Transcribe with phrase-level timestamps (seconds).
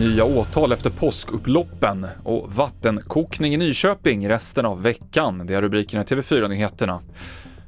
[0.00, 5.46] Nya åtal efter påskupploppen och vattenkokning i Nyköping resten av veckan.
[5.46, 7.00] Det är rubrikerna i TV4-nyheterna.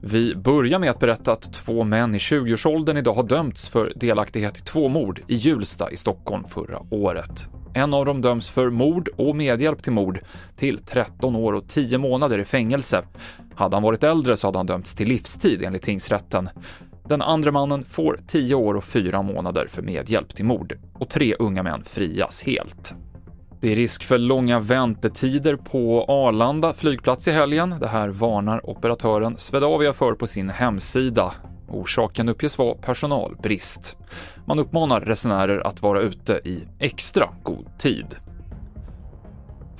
[0.00, 4.58] Vi börjar med att berätta att två män i 20-årsåldern idag har dömts för delaktighet
[4.58, 7.48] i två mord i Hjulsta i Stockholm förra året.
[7.74, 10.20] En av dem döms för mord och medhjälp till mord
[10.56, 13.02] till 13 år och 10 månader i fängelse.
[13.54, 16.48] Hade han varit äldre så hade han dömts till livstid enligt tingsrätten.
[17.08, 21.34] Den andra mannen får 10 år och 4 månader för medhjälp till mord och tre
[21.38, 22.94] unga män frias helt.
[23.60, 27.74] Det är risk för långa väntetider på Arlanda flygplats i helgen.
[27.80, 31.32] Det här varnar operatören Swedavia för på sin hemsida.
[31.68, 33.96] Orsaken uppges vara personalbrist.
[34.46, 38.06] Man uppmanar resenärer att vara ute i extra god tid.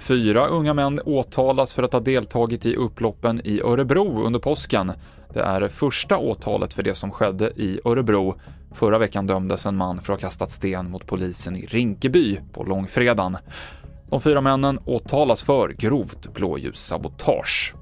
[0.09, 4.93] Fyra unga män åtalas för att ha deltagit i upploppen i Örebro under påsken.
[5.33, 8.35] Det är det första åtalet för det som skedde i Örebro.
[8.73, 12.65] Förra veckan dömdes en man för att ha kastat sten mot polisen i Rinkeby på
[12.65, 13.37] långfredagen.
[14.11, 17.75] De fyra männen åtalas för grovt blåljussabotage.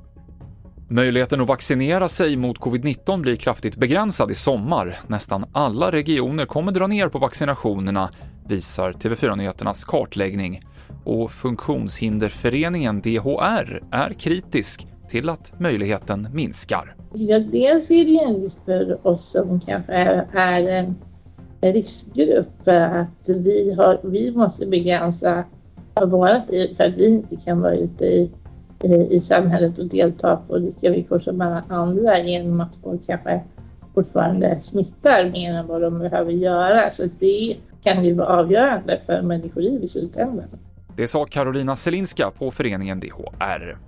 [0.93, 5.01] Möjligheten att vaccinera sig mot covid-19 blir kraftigt begränsad i sommar.
[5.07, 8.11] Nästan alla regioner kommer dra ner på vaccinationerna,
[8.48, 10.63] visar TV4-nyheternas kartläggning.
[11.05, 16.97] Och Funktionshinderföreningen DHR är kritisk till att möjligheten minskar.
[17.15, 19.93] Ja, dels är det en risk för oss som kanske
[20.33, 20.95] är en
[21.73, 25.45] riskgrupp att vi, har, vi måste begränsa
[26.07, 28.31] vårt liv för att vi inte kan vara ute i,
[28.84, 33.41] i, i samhället och delta på lika villkor som alla andra genom att folk kanske
[33.94, 36.91] fortfarande smittar mer än vad de behöver göra.
[36.91, 40.48] Så det kan ju vara avgörande för människoliv i slutändan.
[40.97, 43.78] Det sa Carolina Selinska på föreningen DHR.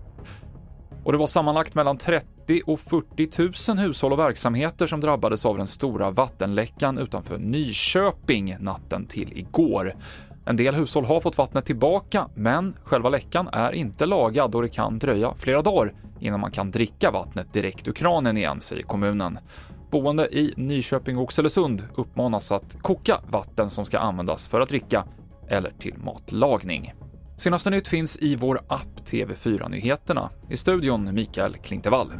[1.04, 5.56] Och det var sammanlagt mellan 30 och 40 000 hushåll och verksamheter som drabbades av
[5.56, 9.94] den stora vattenläckan utanför Nyköping natten till igår.
[10.46, 14.68] En del hushåll har fått vattnet tillbaka, men själva läckan är inte lagad och det
[14.68, 19.38] kan dröja flera dagar innan man kan dricka vattnet direkt ur kranen igen, säger kommunen.
[19.90, 25.04] Boende i Nyköping och Oxelösund uppmanas att koka vatten som ska användas för att dricka
[25.48, 26.94] eller till matlagning.
[27.36, 30.30] Senaste nytt finns i vår app TV4 Nyheterna.
[30.50, 32.12] I studion Mikael Klintevall.